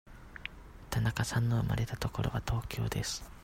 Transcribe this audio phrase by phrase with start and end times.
[0.89, 3.23] 田中さんの生まれた所は東京です。